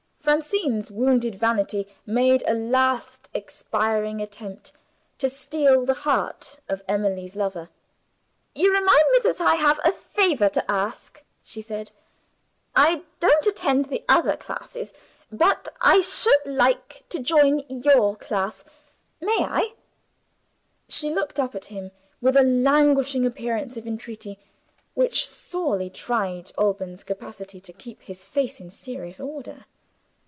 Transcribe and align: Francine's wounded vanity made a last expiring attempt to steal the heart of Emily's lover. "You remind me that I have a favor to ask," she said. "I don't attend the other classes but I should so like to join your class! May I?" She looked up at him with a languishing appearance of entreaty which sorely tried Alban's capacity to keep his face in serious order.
Francine's 0.23 0.89
wounded 0.89 1.35
vanity 1.35 1.85
made 2.05 2.41
a 2.47 2.53
last 2.53 3.27
expiring 3.33 4.21
attempt 4.21 4.71
to 5.17 5.27
steal 5.27 5.83
the 5.83 5.95
heart 6.05 6.57
of 6.69 6.83
Emily's 6.87 7.35
lover. 7.35 7.67
"You 8.55 8.71
remind 8.71 9.03
me 9.11 9.19
that 9.23 9.41
I 9.41 9.55
have 9.55 9.79
a 9.83 9.91
favor 9.91 10.47
to 10.47 10.71
ask," 10.71 11.21
she 11.43 11.59
said. 11.59 11.91
"I 12.75 13.01
don't 13.19 13.45
attend 13.45 13.85
the 13.85 14.05
other 14.07 14.37
classes 14.37 14.93
but 15.31 15.67
I 15.81 15.99
should 15.99 16.43
so 16.45 16.51
like 16.51 17.03
to 17.09 17.19
join 17.19 17.63
your 17.67 18.15
class! 18.15 18.63
May 19.19 19.39
I?" 19.41 19.73
She 20.87 21.09
looked 21.13 21.41
up 21.41 21.55
at 21.55 21.65
him 21.65 21.91
with 22.21 22.37
a 22.37 22.43
languishing 22.43 23.25
appearance 23.25 23.75
of 23.75 23.85
entreaty 23.85 24.39
which 24.93 25.27
sorely 25.27 25.89
tried 25.89 26.53
Alban's 26.57 27.03
capacity 27.03 27.59
to 27.59 27.73
keep 27.73 28.03
his 28.03 28.23
face 28.23 28.61
in 28.61 28.69
serious 28.71 29.19
order. 29.19 29.65